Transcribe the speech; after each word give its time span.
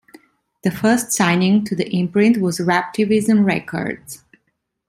The 0.63 0.71
first 0.71 1.11
signing 1.11 1.63
to 1.65 1.75
the 1.75 1.87
imprint 1.95 2.37
was 2.37 2.57
Raptivism 2.57 3.45
Records. 3.45 4.23